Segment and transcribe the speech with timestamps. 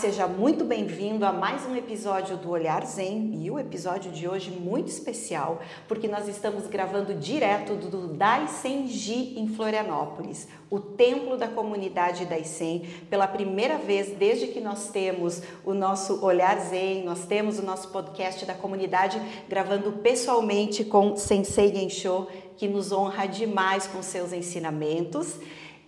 [0.00, 4.50] Seja muito bem-vindo a mais um episódio do Olhar Zen e o episódio de hoje
[4.50, 12.24] muito especial porque nós estamos gravando direto do Daisenji em Florianópolis, o templo da comunidade
[12.24, 17.62] Daisen, pela primeira vez desde que nós temos o nosso Olhar Zen, nós temos o
[17.62, 24.32] nosso podcast da comunidade gravando pessoalmente com Sensei Gensho, que nos honra demais com seus
[24.32, 25.38] ensinamentos.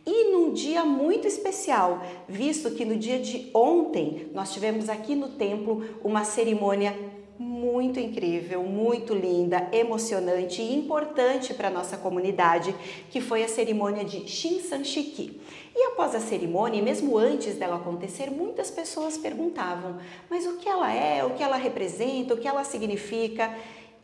[0.04, 5.28] E num dia muito especial, visto que no dia de ontem nós tivemos aqui no
[5.28, 6.94] templo uma cerimônia
[7.38, 12.74] muito incrível, muito linda, emocionante e importante para a nossa comunidade,
[13.10, 15.40] que foi a cerimônia de Shinsan Shiki.
[15.74, 20.92] E após a cerimônia, mesmo antes dela acontecer, muitas pessoas perguntavam: mas o que ela
[20.92, 23.52] é, o que ela representa, o que ela significa?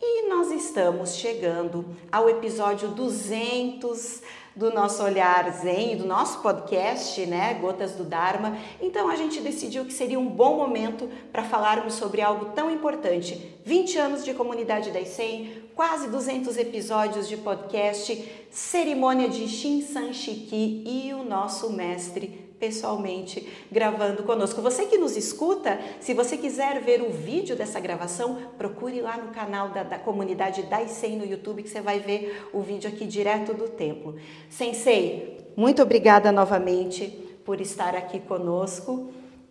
[0.00, 4.22] E nós estamos chegando ao episódio 200
[4.58, 8.58] do nosso olhar zen, do nosso podcast, né, Gotas do Dharma.
[8.82, 13.56] Então a gente decidiu que seria um bom momento para falarmos sobre algo tão importante.
[13.64, 20.82] 20 anos de comunidade da ICEM, quase 200 episódios de podcast, cerimônia de Shinsan Shiki
[20.84, 24.60] e o nosso mestre pessoalmente gravando conosco.
[24.60, 29.32] Você que nos escuta, se você quiser ver o vídeo dessa gravação, procure lá no
[29.32, 33.54] canal da, da comunidade Daisen no YouTube que você vai ver o vídeo aqui direto
[33.54, 34.16] do templo.
[34.48, 37.06] Sensei, muito obrigada novamente
[37.44, 39.10] por estar aqui conosco.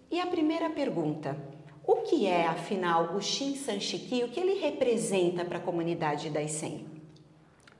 [0.09, 1.37] E a primeira pergunta,
[1.85, 4.23] o que é, afinal, o Shinsan Shiki?
[4.23, 6.85] O que ele representa para a comunidade Daisen?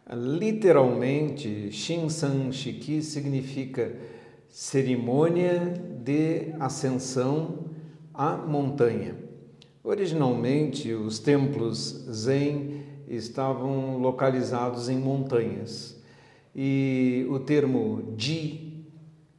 [0.09, 3.93] Literalmente, Shinsan Shiki significa
[4.49, 7.65] cerimônia de ascensão
[8.13, 9.15] à montanha.
[9.83, 15.97] Originalmente, os templos Zen estavam localizados em montanhas
[16.53, 18.85] e o termo Ji,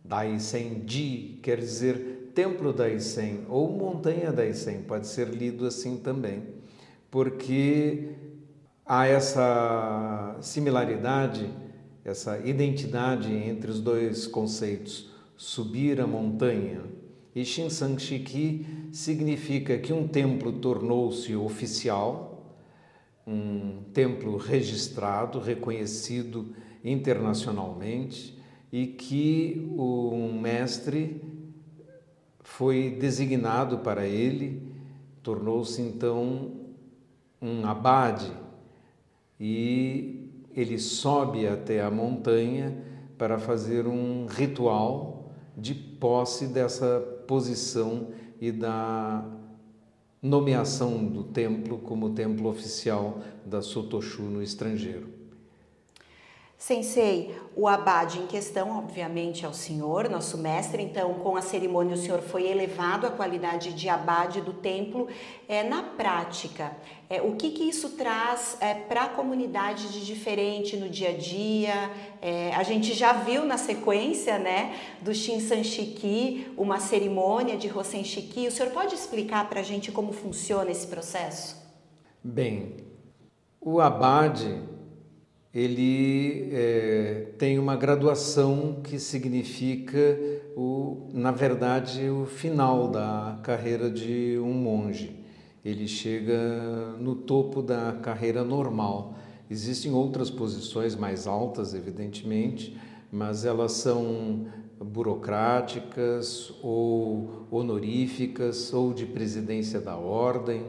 [0.05, 6.45] Daisen Ji, quer dizer templo Daisen ou montanha Daisen, pode ser lido assim também,
[7.11, 8.11] porque
[8.87, 11.51] há essa similaridade
[12.05, 16.83] essa identidade entre os dois conceitos, subir a montanha.
[17.35, 22.57] E Shinsan Shiki significa que um templo tornou-se oficial,
[23.27, 28.37] um templo registrado, reconhecido internacionalmente
[28.73, 31.21] e que um mestre
[32.41, 34.73] foi designado para ele,
[35.23, 36.53] tornou-se então
[37.41, 38.33] um abade
[39.39, 40.18] e
[40.61, 42.77] ele sobe até a montanha
[43.17, 46.99] para fazer um ritual de posse dessa
[47.29, 48.09] posição
[48.41, 49.25] e da
[50.21, 55.18] nomeação do templo como templo oficial da Sotoshu no estrangeiro.
[56.59, 60.83] Sensei, o abade em questão, obviamente, é o senhor, nosso mestre.
[60.83, 65.07] Então, com a cerimônia, o senhor foi elevado à qualidade de abade do templo.
[65.49, 66.77] É, na prática,
[67.09, 71.17] é, o que, que isso traz é, para a comunidade de diferente no dia a
[71.17, 71.91] dia?
[72.21, 78.03] É, a gente já viu na sequência né, do Shinsan Shiki uma cerimônia de Hosen
[78.03, 78.49] Shiki.
[78.49, 81.57] O senhor pode explicar para a gente como funciona esse processo?
[82.23, 82.75] Bem,
[83.61, 84.68] o abade
[85.59, 90.17] ele é, tem uma graduação que significa,
[90.57, 95.19] o, na verdade, o final da carreira de um monge.
[95.65, 99.19] Ele chega no topo da carreira normal.
[99.51, 102.79] Existem outras posições mais altas, evidentemente,
[103.11, 104.47] mas elas são
[104.81, 110.63] burocráticas ou honoríficas ou de presidência da ordem,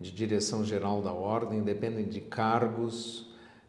[0.00, 3.25] de direção geral da ordem, dependem de cargos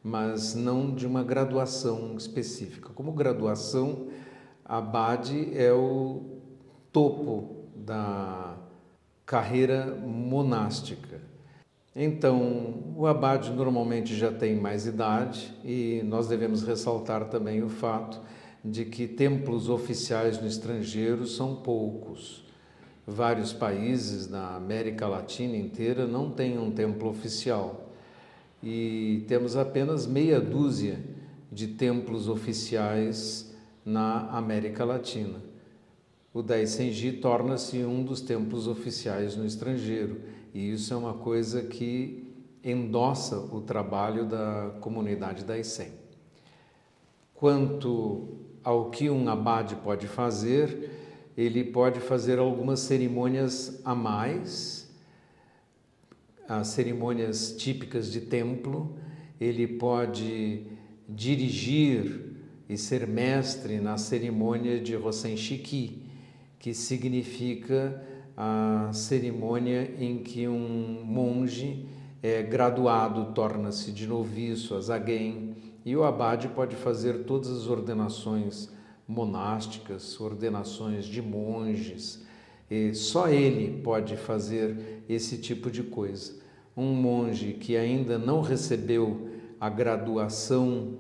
[0.08, 2.92] mas não de uma graduação específica.
[2.96, 4.08] Como graduação,
[4.64, 6.22] a BAD é o
[6.94, 8.56] topo da
[9.26, 11.20] carreira monástica.
[11.94, 18.22] Então, o abade normalmente já tem mais idade e nós devemos ressaltar também o fato
[18.64, 22.46] de que templos oficiais no estrangeiro são poucos.
[23.06, 27.87] Vários países na América Latina inteira não têm um templo oficial
[28.62, 31.00] e temos apenas meia dúzia
[31.52, 33.54] de templos oficiais
[33.86, 35.42] na América Latina.
[36.34, 40.22] O Daisenji torna-se um dos templos oficiais no estrangeiro,
[40.54, 42.34] e isso é uma coisa que
[42.64, 45.92] endossa o trabalho da comunidade Daisen.
[47.34, 48.28] Quanto
[48.64, 50.92] ao que um abade pode fazer,
[51.38, 54.87] ele pode fazer algumas cerimônias a mais
[56.48, 58.96] as cerimônias típicas de templo,
[59.40, 60.64] ele pode
[61.08, 62.36] dirigir
[62.70, 66.04] e ser mestre na cerimônia de Rosen Shiki,
[66.60, 68.04] que significa
[68.36, 71.86] a cerimônia em que um monge
[72.22, 75.56] é graduado, torna-se de noviço a zaguém,
[75.86, 78.70] e o abade pode fazer todas as ordenações
[79.08, 82.26] monásticas, ordenações de monges.
[82.70, 86.36] E só ele pode fazer esse tipo de coisa.
[86.76, 89.30] Um monge que ainda não recebeu
[89.60, 90.98] a graduação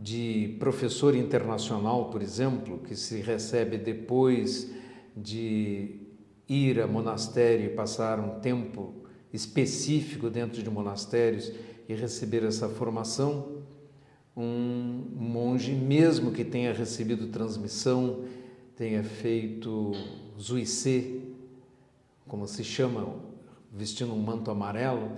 [0.00, 4.70] de professor internacional, por exemplo, que se recebe depois
[5.16, 5.96] de
[6.48, 8.94] ir a monastério e passar um tempo
[9.32, 11.52] específico dentro de monastérios
[11.88, 13.60] e receber essa formação,
[14.36, 18.24] um monge, mesmo que tenha recebido transmissão,
[18.76, 19.92] tenha feito
[20.40, 21.20] zuicê,
[22.26, 23.06] como se chama,
[23.72, 25.10] vestindo um manto amarelo,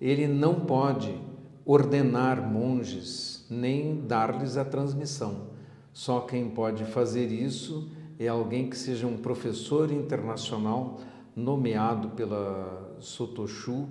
[0.00, 1.16] ele não pode
[1.64, 5.48] ordenar monges nem dar-lhes a transmissão.
[5.92, 11.00] Só quem pode fazer isso é alguém que seja um professor internacional
[11.34, 13.88] nomeado pela Sotoshu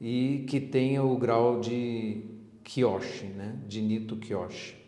[0.00, 2.22] e que tenha o grau de
[2.62, 3.58] Kyoshi, né?
[3.66, 4.83] de Nito Kyoshi.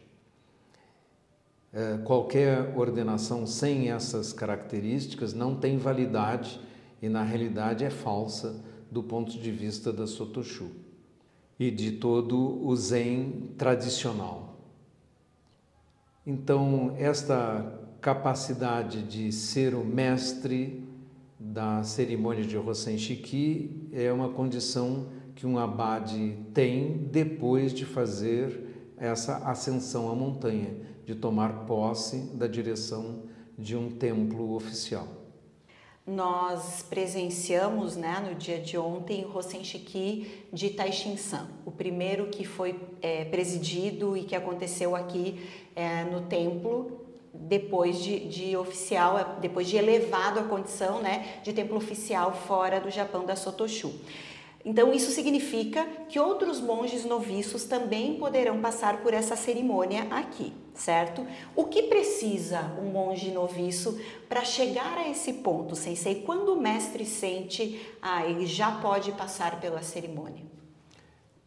[1.79, 6.59] É, qualquer ordenação sem essas características não tem validade
[7.03, 10.71] e, na realidade, é falsa do ponto de vista da Sotoshu
[11.61, 14.57] e de todo o Zen tradicional.
[16.27, 20.83] Então, esta capacidade de ser o mestre
[21.39, 28.66] da cerimônia de Hosen Shiki é uma condição que um abade tem depois de fazer
[28.99, 33.23] essa ascensão à montanha, de tomar posse da direção
[33.57, 35.07] de um templo oficial.
[36.07, 42.45] Nós presenciamos né, no dia de ontem o Hosen Shiki de Taishin-san, o primeiro que
[42.45, 45.45] foi é, presidido e que aconteceu aqui
[45.75, 51.77] é, no templo depois de, de, oficial, depois de elevado à condição né, de templo
[51.77, 53.93] oficial fora do Japão da Sotoshu.
[54.67, 61.25] Então, isso significa que outros monges noviços também poderão passar por essa cerimônia aqui, certo?
[61.55, 63.97] O que precisa um monge noviço
[64.29, 66.17] para chegar a esse ponto, sensei?
[66.17, 70.43] Quando o mestre sente, ah, ele já pode passar pela cerimônia?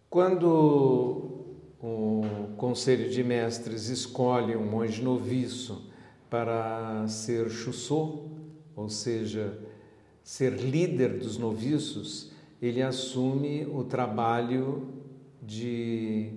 [0.10, 1.44] Quando
[1.84, 2.24] o
[2.56, 5.92] conselho de mestres escolhe um monge noviço
[6.30, 8.30] para ser chussô,
[8.78, 9.60] ou seja,
[10.24, 14.88] ser líder dos noviços, ele assume o trabalho
[15.42, 16.32] de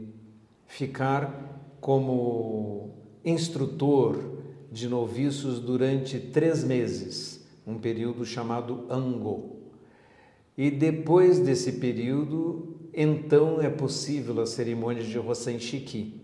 [0.66, 2.90] ficar como
[3.24, 4.38] instrutor
[4.70, 9.56] de noviços durante três meses, um período chamado Ango.
[10.56, 16.20] E depois desse período, então é possível a cerimônia de Rosen Shiki.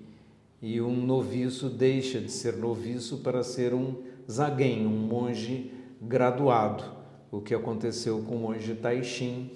[0.60, 3.96] E um noviço deixa de ser noviço para ser um
[4.30, 6.84] zagen, um monge graduado,
[7.30, 9.50] o que aconteceu com o monge Taishin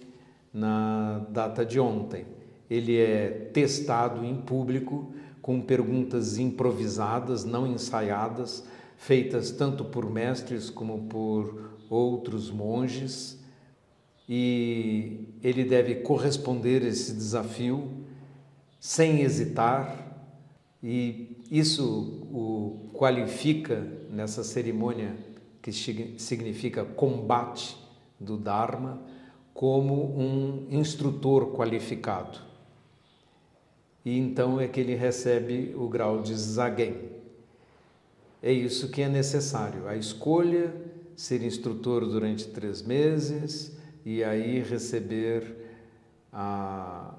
[0.53, 2.27] na data de ontem.
[2.69, 8.65] Ele é testado em público com perguntas improvisadas, não ensaiadas,
[8.97, 13.41] feitas tanto por mestres como por outros monges,
[14.29, 17.91] e ele deve corresponder esse desafio
[18.79, 19.99] sem hesitar,
[20.83, 25.17] e isso o qualifica nessa cerimônia
[25.61, 27.77] que significa combate
[28.19, 29.03] do Dharma
[29.55, 32.39] como um instrutor qualificado.
[34.05, 36.97] E então é que ele recebe o grau de Zagen.
[38.43, 40.75] É isso que é necessário, a escolha,
[41.15, 45.57] ser instrutor durante três meses e aí receber
[46.33, 47.15] a,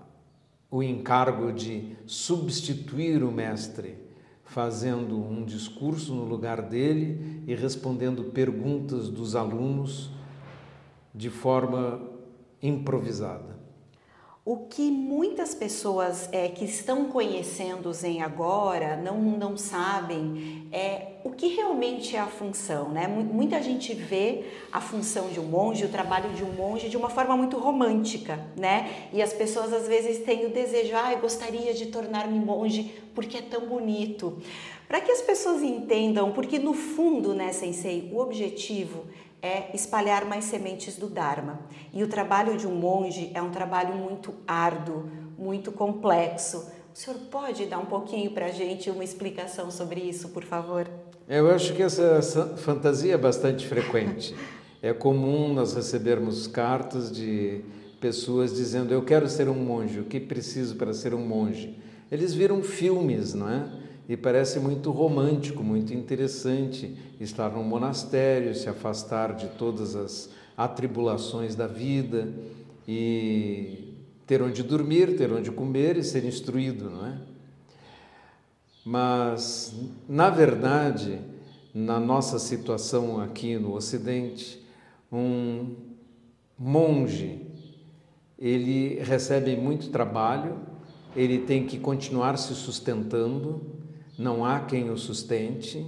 [0.70, 3.96] o encargo de substituir o mestre,
[4.44, 10.12] fazendo um discurso no lugar dele e respondendo perguntas dos alunos
[11.16, 12.02] de forma
[12.64, 13.54] improvisada.
[14.46, 21.14] O que muitas pessoas é, que estão conhecendo o Zen agora não, não sabem é
[21.24, 22.90] o que realmente é a função.
[22.90, 23.08] Né?
[23.08, 27.10] Muita gente vê a função de um monge, o trabalho de um monge, de uma
[27.10, 28.38] forma muito romântica.
[28.58, 29.08] Né?
[29.14, 33.38] E as pessoas às vezes têm o desejo, ah, eu gostaria de tornar-me monge porque
[33.38, 34.42] é tão bonito.
[34.90, 39.06] Para que as pessoas entendam, porque no fundo, né, Sensei, o objetivo
[39.44, 41.60] é espalhar mais sementes do Dharma.
[41.92, 46.72] E o trabalho de um monge é um trabalho muito árduo, muito complexo.
[46.96, 50.90] O senhor pode dar um pouquinho para a gente uma explicação sobre isso, por favor?
[51.28, 54.34] Eu acho que essa fantasia é bastante frequente.
[54.82, 57.62] É comum nós recebermos cartas de
[58.00, 61.78] pessoas dizendo: Eu quero ser um monge, o que preciso para ser um monge?
[62.10, 63.66] Eles viram filmes, não é?
[64.08, 71.56] E parece muito romântico, muito interessante estar num monastério, se afastar de todas as atribulações
[71.56, 72.28] da vida
[72.88, 73.94] e
[74.28, 77.18] ter onde dormir, ter onde comer e ser instruído, não é?
[78.86, 79.74] Mas,
[80.08, 81.20] na verdade,
[81.74, 84.62] na nossa situação aqui no Ocidente,
[85.12, 85.76] um
[86.60, 87.42] monge,
[88.38, 90.58] ele recebe muito trabalho,
[91.16, 93.62] ele tem que continuar se sustentando,
[94.18, 95.86] não há quem o sustente,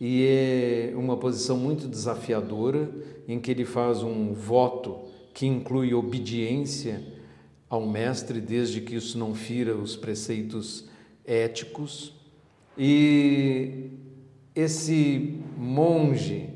[0.00, 2.90] e é uma posição muito desafiadora,
[3.28, 4.98] em que ele faz um voto
[5.32, 7.02] que inclui obediência
[7.68, 10.86] ao mestre, desde que isso não fira os preceitos
[11.24, 12.14] éticos.
[12.76, 13.90] E
[14.54, 16.50] esse monge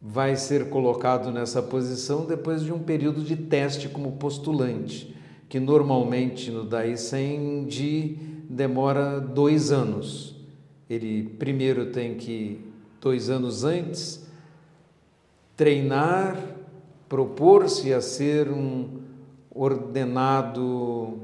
[0.00, 5.14] vai ser colocado nessa posição depois de um período de teste como postulante,
[5.48, 10.34] que normalmente no Daisen de demora dois anos.
[10.88, 12.60] Ele primeiro tem que,
[13.00, 14.26] dois anos antes,
[15.56, 16.36] treinar,
[17.08, 19.00] propor-se a ser um
[19.50, 21.18] ordenado,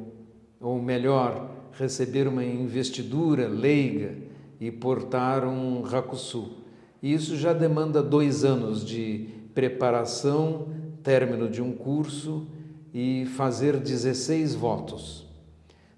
[0.60, 4.16] ou melhor, receber uma investidura leiga
[4.60, 6.58] e portar um rakusu.
[7.02, 10.68] Isso já demanda dois anos de preparação,
[11.02, 12.46] término de um curso
[12.94, 15.26] e fazer 16 votos.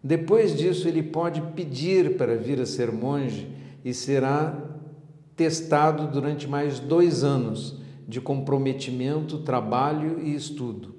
[0.07, 3.49] Depois disso, ele pode pedir para vir a ser monge
[3.83, 4.55] e será
[5.35, 10.95] testado durante mais dois anos de comprometimento, trabalho e estudo.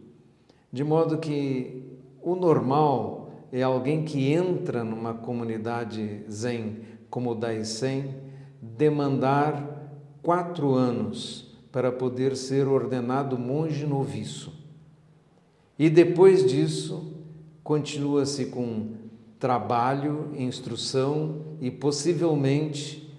[0.74, 1.84] De modo que
[2.20, 8.16] o normal é alguém que entra numa comunidade Zen como o Daisen
[8.60, 9.88] demandar
[10.24, 14.52] quatro anos para poder ser ordenado monge noviço.
[15.78, 17.14] E depois disso,
[17.64, 18.95] continua-se com
[19.40, 23.14] trabalho, instrução e possivelmente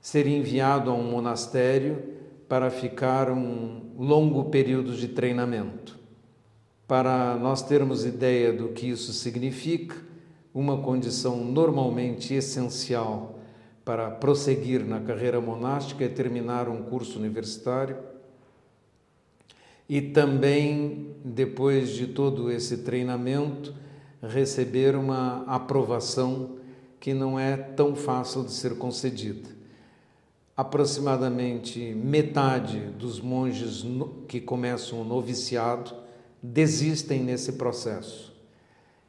[0.00, 2.02] ser enviado a um monastério
[2.48, 5.98] para ficar um longo período de treinamento.
[6.86, 9.96] Para nós termos ideia do que isso significa,
[10.52, 13.38] uma condição normalmente essencial
[13.84, 17.96] para prosseguir na carreira monástica é terminar um curso universitário
[19.88, 23.74] e também, depois de todo esse treinamento,
[24.22, 26.56] receber uma aprovação
[27.00, 29.62] que não é tão fácil de ser concedida
[30.56, 33.84] aproximadamente metade dos monges
[34.28, 35.94] que começam o noviciado
[36.42, 38.32] desistem nesse processo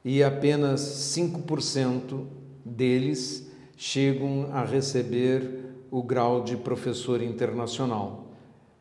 [0.06, 2.26] e apenas 5%
[2.64, 8.32] deles chegam a receber o grau de professor internacional,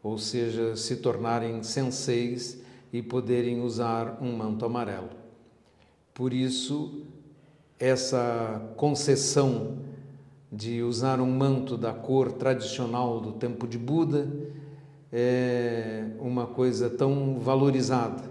[0.03, 2.61] ou seja, se tornarem senseis
[2.93, 5.22] e poderem usar um manto amarelo.
[6.15, 7.07] Por isso,
[7.79, 9.79] essa concessão
[10.53, 14.31] de usar um manto da cor tradicional do tempo de Buda
[15.11, 18.31] é uma coisa tão valorizada.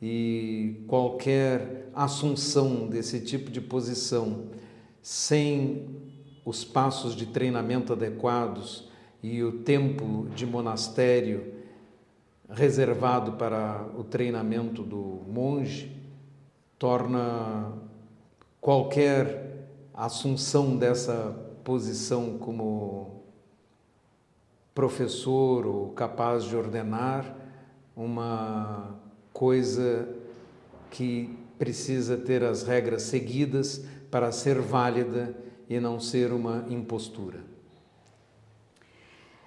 [0.00, 4.44] E qualquer assunção desse tipo de posição
[5.02, 5.86] sem
[6.44, 8.88] os passos de treinamento adequados
[9.20, 11.54] e o tempo de monastério
[12.48, 16.05] reservado para o treinamento do monge
[16.78, 17.72] torna
[18.60, 23.22] qualquer assunção dessa posição como
[24.74, 27.34] professor ou capaz de ordenar
[27.96, 28.94] uma
[29.32, 30.08] coisa
[30.90, 35.34] que precisa ter as regras seguidas para ser válida
[35.68, 37.55] e não ser uma impostura.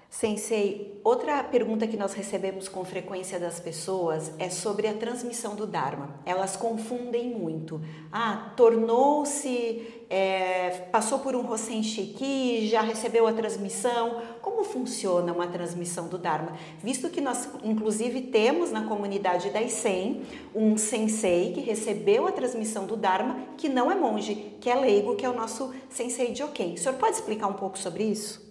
[0.09, 5.67] Sensei, outra pergunta que nós recebemos com frequência das pessoas é sobre a transmissão do
[5.67, 6.19] Dharma.
[6.25, 7.79] Elas confundem muito.
[8.11, 14.19] Ah, tornou-se, é, passou por um Rosen Shiki, já recebeu a transmissão.
[14.41, 16.57] Como funciona uma transmissão do Dharma?
[16.83, 20.23] Visto que nós, inclusive, temos na comunidade da ICEM
[20.55, 25.15] um sensei que recebeu a transmissão do Dharma, que não é monge, que é leigo,
[25.15, 26.73] que é o nosso sensei de Oken.
[26.73, 28.48] O senhor pode explicar um pouco sobre isso?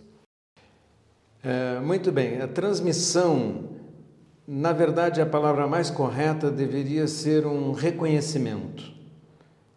[1.43, 3.71] É, muito bem, a transmissão,
[4.47, 8.93] na verdade, a palavra mais correta deveria ser um reconhecimento.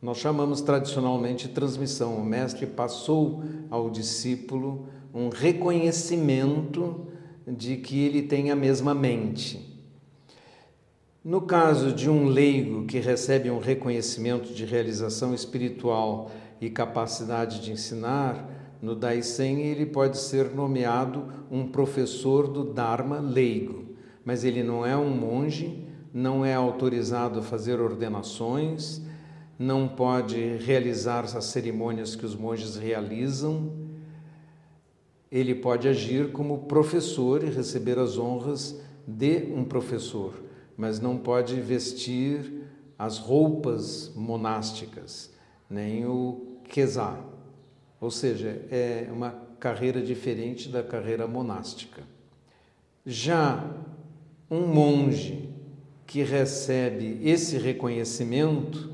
[0.02, 2.16] Nós chamamos tradicionalmente transmissão.
[2.16, 7.06] O mestre passou ao discípulo um reconhecimento
[7.48, 9.70] de que ele tem a mesma mente.
[11.24, 17.72] No caso de um leigo que recebe um reconhecimento de realização espiritual e capacidade de
[17.72, 23.86] ensinar, no Daisen, ele pode ser nomeado um professor do Dharma leigo,
[24.26, 29.02] mas ele não é um monge, não é autorizado a fazer ordenações,
[29.58, 33.72] não pode realizar as cerimônias que os monges realizam.
[35.32, 40.34] Ele pode agir como professor e receber as honras de um professor,
[40.76, 42.64] mas não pode vestir
[42.98, 45.32] as roupas monásticas,
[45.70, 47.31] nem o quesá.
[48.02, 49.30] Ou seja, é uma
[49.60, 52.02] carreira diferente da carreira monástica.
[53.06, 53.64] Já
[54.50, 55.48] um monge
[56.08, 58.90] que recebe esse reconhecimento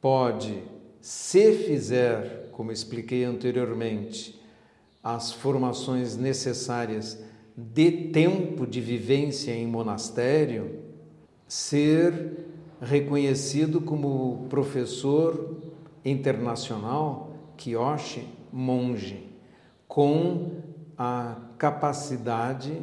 [0.00, 0.62] pode,
[1.00, 4.38] se fizer, como expliquei anteriormente,
[5.02, 7.22] as formações necessárias
[7.56, 10.80] de tempo de vivência em monastério,
[11.46, 12.46] ser
[12.80, 15.56] reconhecido como professor
[16.04, 17.27] internacional,
[17.58, 19.28] Kyoshi, monge,
[19.86, 20.62] com
[20.96, 22.80] a capacidade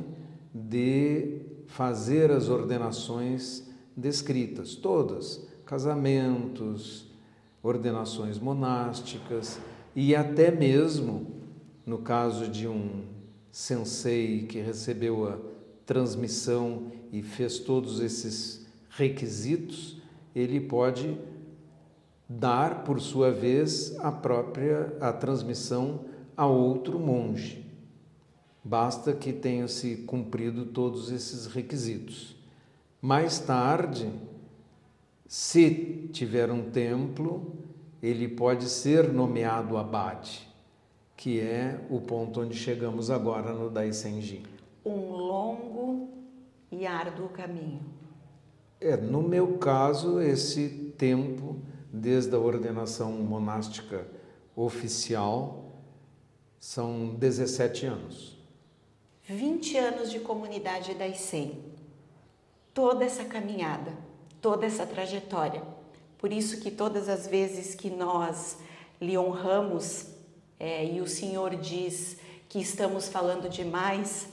[0.54, 3.64] de fazer as ordenações
[3.96, 7.10] descritas, todas, casamentos,
[7.64, 9.60] ordenações monásticas
[9.96, 11.28] e até mesmo,
[11.86, 13.06] no caso de um
[13.52, 15.38] sensei que recebeu a
[15.86, 19.98] transmissão e fez todos esses requisitos,
[20.36, 21.18] ele pode
[22.28, 26.06] dar, por sua vez, a própria a transmissão
[26.36, 27.66] a outro monge.
[28.64, 32.36] Basta que tenha se cumprido todos esses requisitos.
[33.02, 34.12] Mais tarde,
[35.28, 37.54] se tiver um templo,
[38.02, 40.48] ele pode ser nomeado abade,
[41.16, 44.44] que é o ponto onde chegamos agora no Daisenji.
[44.84, 46.10] Um longo
[46.72, 47.82] e árduo caminho.
[48.82, 51.58] É, no meu caso, esse tempo,
[51.92, 54.08] desde a ordenação monástica
[54.56, 55.72] oficial,
[56.60, 58.38] são 17 anos.
[59.28, 61.64] 20 anos de comunidade da ICEM,
[62.74, 63.92] toda essa caminhada,
[64.42, 65.64] toda essa trajetória.
[66.18, 68.58] Por isso que todas as vezes que nós
[69.02, 70.08] lhe honramos
[70.60, 74.28] é, e o Senhor diz que estamos falando demais,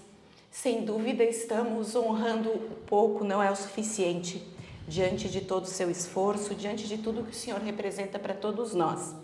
[0.50, 2.50] sem dúvida estamos honrando
[2.87, 4.46] pouco, não é o suficiente
[4.87, 8.75] diante de todo o seu esforço, diante de tudo que o Senhor representa para todos
[8.75, 9.14] nós.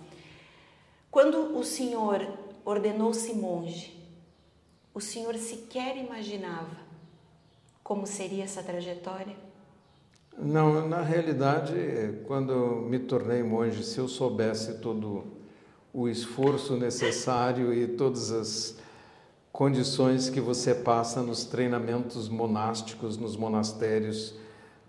[1.11, 2.27] Quando o Senhor
[2.65, 3.99] ordenou-se monge,
[4.95, 6.89] o senhor sequer imaginava
[7.89, 9.35] como seria essa trajetória?
[10.37, 11.73] Não, na realidade,
[12.27, 15.25] quando eu me tornei monge, se eu soubesse todo
[15.91, 18.77] o esforço necessário e todas as
[19.51, 24.35] condições que você passa nos treinamentos monásticos, nos monastérios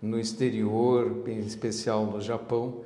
[0.00, 2.82] no exterior, em especial no Japão,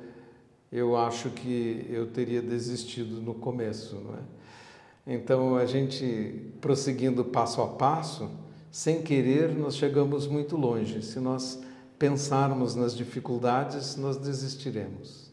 [0.71, 5.15] eu acho que eu teria desistido no começo, não é?
[5.15, 8.29] Então, a gente prosseguindo passo a passo,
[8.71, 11.01] sem querer, nós chegamos muito longe.
[11.01, 11.61] Se nós
[11.97, 15.31] pensarmos nas dificuldades, nós desistiremos.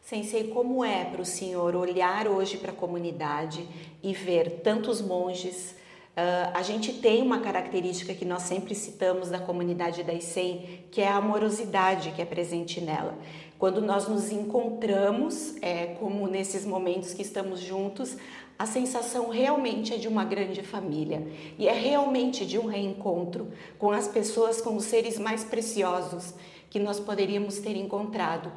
[0.00, 3.68] Sensei, como é para o senhor olhar hoje para a comunidade
[4.02, 5.74] e ver tantos monges?
[6.16, 11.02] Uh, a gente tem uma característica que nós sempre citamos da comunidade da ICEM, que
[11.02, 13.18] é a amorosidade que é presente nela.
[13.58, 18.16] Quando nós nos encontramos, é, como nesses momentos que estamos juntos,
[18.58, 21.26] a sensação realmente é de uma grande família
[21.58, 26.32] e é realmente de um reencontro com as pessoas, com os seres mais preciosos
[26.70, 28.50] que nós poderíamos ter encontrado.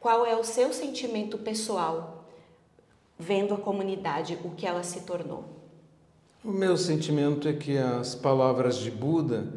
[0.00, 2.24] Qual é o seu sentimento pessoal
[3.16, 5.63] vendo a comunidade, o que ela se tornou?
[6.44, 9.50] O meu sentimento é que as palavras de Buda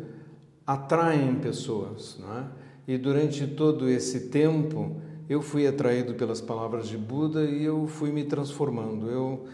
[0.65, 2.47] atraem pessoas, não é?
[2.87, 4.95] E durante todo esse tempo
[5.27, 9.11] eu fui atraído pelas palavras de Buda e eu fui me transformando.
[9.11, 9.47] Eu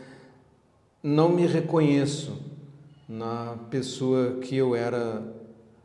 [1.01, 2.39] não me reconheço
[3.09, 5.23] na pessoa que eu era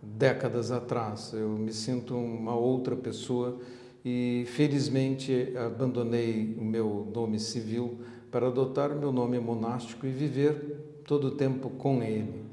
[0.02, 1.32] décadas atrás.
[1.32, 3.56] Eu me sinto uma outra pessoa
[4.04, 11.28] e felizmente abandonei o meu nome civil para adotar meu nome monástico e viver todo
[11.28, 12.44] o tempo com ele.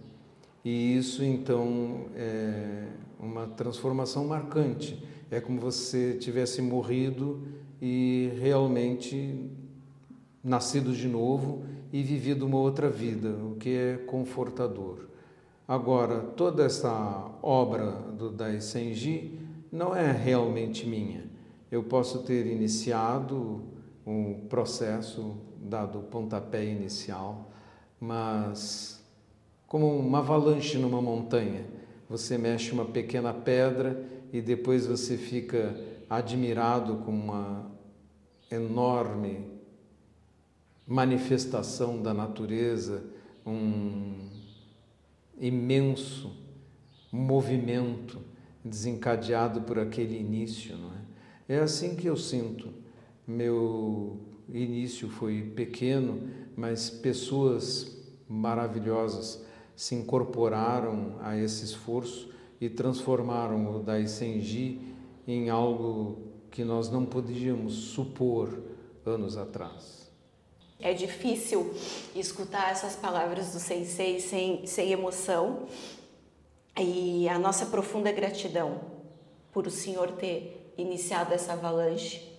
[0.64, 2.88] E isso então é
[3.20, 5.04] uma transformação marcante.
[5.30, 7.42] É como você tivesse morrido
[7.82, 9.52] e realmente
[10.42, 15.00] nascido de novo e vivido uma outra vida, o que é confortador.
[15.68, 19.38] Agora, toda essa obra do Dai Senji
[19.70, 21.26] não é realmente minha.
[21.70, 23.64] Eu posso ter iniciado
[24.08, 27.52] um processo, dado o pontapé inicial,
[28.00, 29.04] mas
[29.68, 31.66] como uma avalanche numa montanha.
[32.10, 35.76] Você mexe uma pequena pedra e depois você fica
[36.10, 37.72] admirado com uma
[38.52, 39.46] enorme
[40.88, 43.04] manifestação da natureza,
[43.46, 44.30] um
[45.40, 46.32] imenso
[47.12, 48.20] movimento
[48.64, 51.56] desencadeado por aquele início, não é?
[51.56, 52.70] É assim que eu sinto.
[53.28, 57.96] Meu início foi pequeno, mas pessoas
[58.28, 59.44] maravilhosas
[59.76, 64.80] se incorporaram a esse esforço e transformaram o Daisenji
[65.28, 68.64] em algo que nós não podíamos supor
[69.06, 70.10] anos atrás.
[70.80, 71.74] É difícil
[72.16, 75.68] escutar essas palavras do Sensei sem, sem emoção
[76.78, 78.82] e a nossa profunda gratidão
[79.52, 82.30] por o Senhor ter iniciado essa avalanche,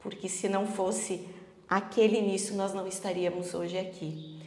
[0.00, 1.28] porque se não fosse
[1.76, 4.38] aquele início, nós não estaríamos hoje aqui.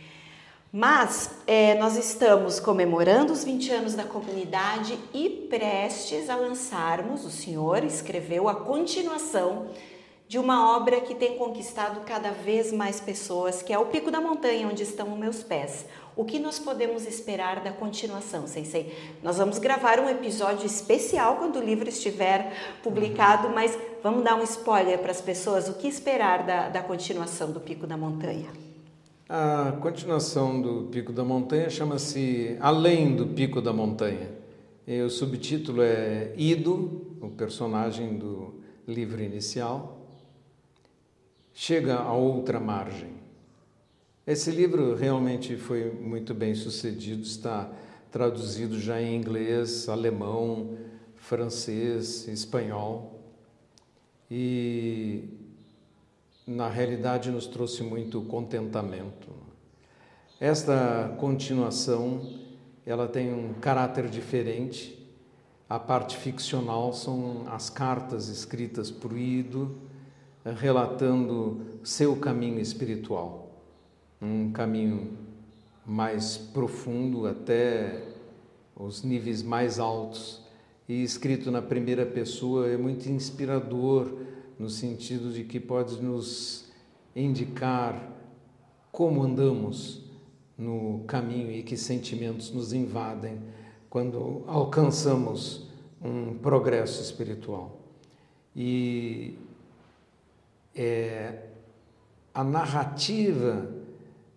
[0.71, 7.31] Mas é, nós estamos comemorando os 20 anos da comunidade e prestes a lançarmos, o
[7.31, 9.67] senhor escreveu a continuação
[10.27, 14.19] de uma obra que tem conquistado cada vez mais pessoas, que é o Pico da
[14.19, 15.85] Montanha, onde estão os meus pés.
[16.15, 18.95] O que nós podemos esperar da continuação, Sensei?
[19.21, 24.43] Nós vamos gravar um episódio especial quando o livro estiver publicado, mas vamos dar um
[24.43, 25.67] spoiler para as pessoas.
[25.67, 28.49] O que esperar da, da continuação do Pico da Montanha?
[29.27, 34.29] A continuação do Pico da Montanha chama-se Além do Pico da Montanha.
[34.87, 38.53] E o subtítulo é Ido, o personagem do
[38.87, 39.94] livro inicial,
[41.57, 43.15] chega a outra margem.
[44.27, 47.71] Esse livro realmente foi muito bem sucedido, está
[48.11, 50.77] traduzido já em inglês, alemão,
[51.15, 53.21] francês, espanhol.
[54.29, 55.29] E
[56.45, 59.29] na realidade nos trouxe muito contentamento.
[60.39, 62.37] Esta continuação,
[62.85, 65.01] ela tem um caráter diferente.
[65.69, 69.94] A parte ficcional são as cartas escritas por Ido,
[70.53, 73.49] relatando seu caminho espiritual,
[74.21, 75.17] um caminho
[75.85, 78.03] mais profundo até
[78.75, 80.41] os níveis mais altos
[80.87, 84.11] e escrito na primeira pessoa é muito inspirador
[84.59, 86.65] no sentido de que pode nos
[87.15, 88.11] indicar
[88.91, 90.03] como andamos
[90.57, 93.39] no caminho e que sentimentos nos invadem
[93.89, 95.67] quando alcançamos
[96.01, 97.79] um progresso espiritual.
[98.55, 99.37] E
[100.75, 101.43] é,
[102.33, 103.71] a narrativa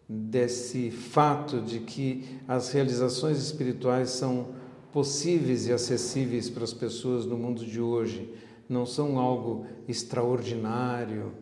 [0.09, 4.55] desse fato de que as realizações espirituais são
[4.93, 8.33] possíveis e acessíveis para as pessoas no mundo de hoje
[8.69, 11.33] não são algo extraordinário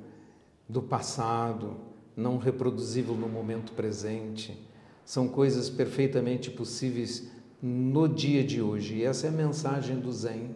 [0.68, 1.76] do passado,
[2.16, 4.56] não reproduzível no momento presente.
[5.04, 7.28] São coisas perfeitamente possíveis
[7.62, 8.96] no dia de hoje.
[8.96, 10.54] E essa é a mensagem do Zen.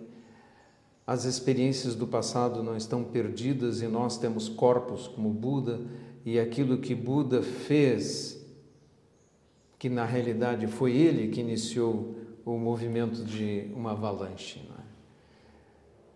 [1.11, 5.81] As experiências do passado não estão perdidas e nós temos corpos como Buda
[6.25, 8.41] e aquilo que Buda fez,
[9.77, 14.63] que na realidade foi ele que iniciou o movimento de uma avalanche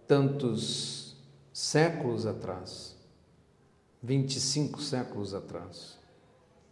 [0.07, 1.17] tantos
[1.53, 2.97] séculos atrás,
[4.01, 5.99] 25 séculos atrás.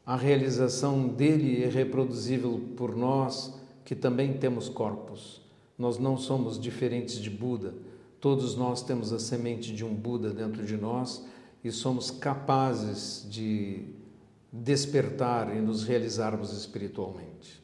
[0.06, 3.52] A realização dele é reproduzível por nós
[3.84, 5.40] que também temos corpos.
[5.76, 7.74] Nós não somos diferentes de Buda.
[8.22, 11.24] Todos nós temos a semente de um Buda dentro de nós
[11.64, 13.84] e somos capazes de
[14.52, 17.60] despertar e nos realizarmos espiritualmente.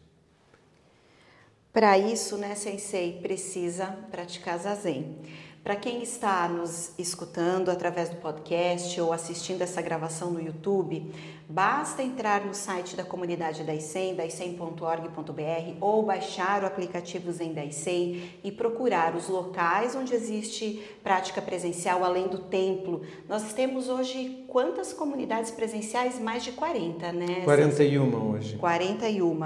[1.73, 5.18] Para isso, né, Sensei, precisa praticar zazen.
[5.62, 11.12] Para quem está nos escutando através do podcast ou assistindo essa gravação no YouTube,
[11.49, 17.64] basta entrar no site da comunidade da ICEM, daicem.org.br ou baixar o aplicativo Zen da
[17.64, 23.03] ICEM e procurar os locais onde existe prática presencial além do templo.
[23.29, 26.18] Nós temos hoje quantas comunidades presenciais?
[26.18, 27.42] Mais de 40, né?
[27.44, 28.57] 41 hoje.
[28.57, 29.38] 41.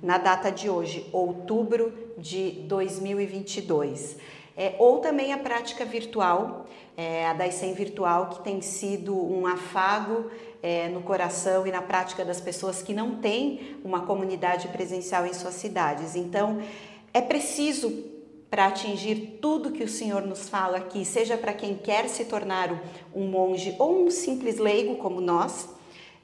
[0.00, 4.16] Na data de hoje, outubro de 2022.
[4.56, 10.30] É, ou também a prática virtual, é, a Daisen virtual, que tem sido um afago
[10.62, 15.32] é, no coração e na prática das pessoas que não têm uma comunidade presencial em
[15.34, 16.14] suas cidades.
[16.14, 16.62] Então,
[17.12, 18.12] é preciso
[18.48, 22.80] para atingir tudo que o Senhor nos fala aqui, seja para quem quer se tornar
[23.12, 25.68] um monge ou um simples leigo como nós,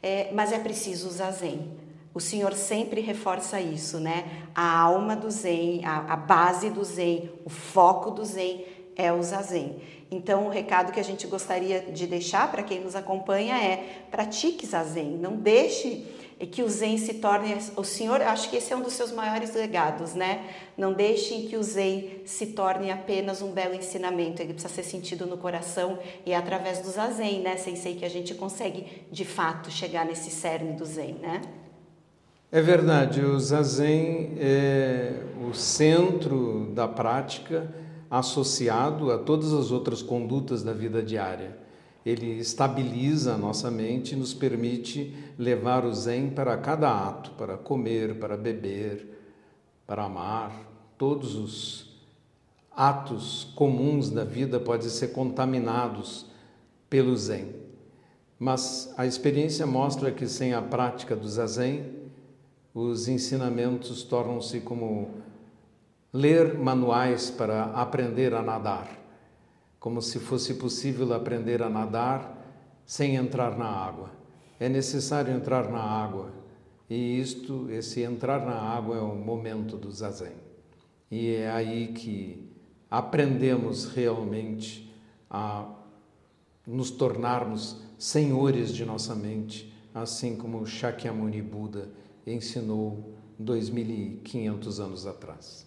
[0.00, 1.89] é, mas é preciso usar Zen.
[2.12, 4.48] O Senhor sempre reforça isso, né?
[4.54, 8.64] A alma do Zen, a, a base do Zen, o foco do Zen
[8.96, 9.80] é o Zazen.
[10.10, 14.66] Então, o recado que a gente gostaria de deixar para quem nos acompanha é: pratique
[14.66, 16.04] Zazen, não deixe
[16.50, 17.56] que o Zen se torne.
[17.76, 20.44] O Senhor, acho que esse é um dos seus maiores legados, né?
[20.76, 25.26] Não deixe que o Zen se torne apenas um belo ensinamento, ele precisa ser sentido
[25.26, 29.70] no coração e é através do Zazen, né, Sensei, que a gente consegue de fato
[29.70, 31.42] chegar nesse cerne do Zen, né?
[32.52, 37.72] É verdade, o zazen é o centro da prática
[38.10, 41.56] associado a todas as outras condutas da vida diária.
[42.04, 47.56] Ele estabiliza a nossa mente e nos permite levar o Zen para cada ato, para
[47.56, 49.06] comer, para beber,
[49.86, 50.50] para amar.
[50.98, 52.00] Todos os
[52.72, 56.26] atos comuns da vida podem ser contaminados
[56.88, 57.54] pelo Zen.
[58.36, 61.99] Mas a experiência mostra que sem a prática do Zazen,
[62.74, 65.10] os ensinamentos tornam-se como
[66.12, 69.00] ler manuais para aprender a nadar
[69.80, 72.36] como se fosse possível aprender a nadar
[72.84, 74.10] sem entrar na água.
[74.60, 76.30] É necessário entrar na água
[76.88, 80.34] e isto, esse entrar na água é o momento do zazen.
[81.10, 82.52] E é aí que
[82.90, 84.94] aprendemos realmente
[85.30, 85.66] a
[86.66, 91.88] nos tornarmos senhores de nossa mente, assim como Shakyamuni Buda
[92.26, 92.98] ensinou
[93.38, 95.66] 2500 anos atrás.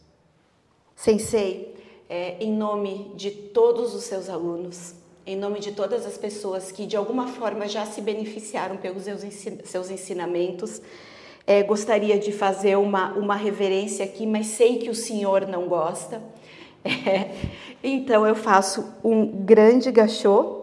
[0.96, 1.76] Sensei,
[2.10, 4.94] é, em nome de todos os seus alunos,
[5.26, 9.04] em nome de todas as pessoas que de alguma forma já se beneficiaram pelos
[9.64, 10.82] seus ensinamentos,
[11.46, 16.22] é, gostaria de fazer uma, uma reverência aqui, mas sei que o senhor não gosta.
[16.86, 17.32] É,
[17.82, 20.63] então eu faço um grande gachô.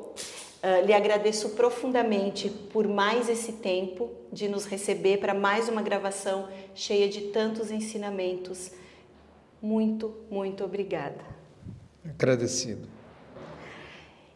[0.62, 6.48] Uh, lhe agradeço profundamente por mais esse tempo de nos receber para mais uma gravação
[6.74, 8.70] cheia de tantos ensinamentos.
[9.62, 11.24] Muito, muito obrigada.
[12.04, 12.99] Agradecido.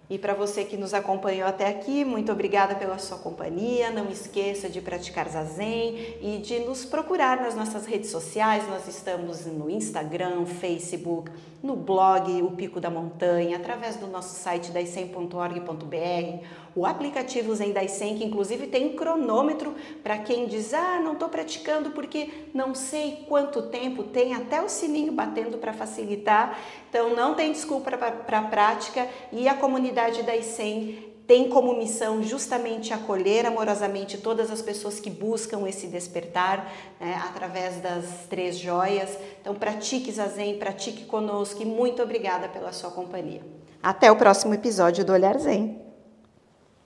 [0.08, 3.90] E para você que nos acompanhou até aqui, muito obrigada pela sua companhia.
[3.90, 8.68] Não esqueça de praticar zazen e de nos procurar nas nossas redes sociais.
[8.68, 11.30] Nós estamos no Instagram, Facebook,
[11.62, 16.44] no blog O Pico da Montanha, através do nosso site daicem.org.br,
[16.76, 21.28] o aplicativo Zen Daisen, que inclusive tem um cronômetro para quem diz: "Ah, não estou
[21.28, 26.58] praticando porque não sei quanto tempo tem", até o sininho batendo para facilitar.
[26.88, 32.92] Então não tem desculpa para a prática e a comunidade Daisen tem como missão justamente
[32.92, 39.16] acolher amorosamente todas as pessoas que buscam esse despertar né, através das três joias.
[39.40, 43.40] Então, pratique Zazen, pratique conosco e muito obrigada pela sua companhia.
[43.82, 45.93] Até o próximo episódio do Olhar Zen.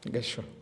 [0.04, 0.57] Gesho.